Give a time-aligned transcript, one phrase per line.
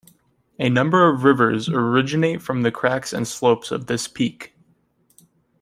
[0.57, 4.55] A number of rivers originate from the cracks and slopes of this peak.